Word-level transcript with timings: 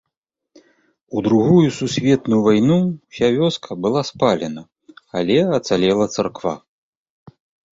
У 1.17 1.21
другую 1.27 1.67
сусветную 1.79 2.39
вайну 2.47 2.77
ўся 3.09 3.27
вёска 3.37 3.71
была 3.87 4.01
спалена, 4.09 4.63
але 5.21 5.37
ацалела 5.59 6.05
царква. 6.17 6.55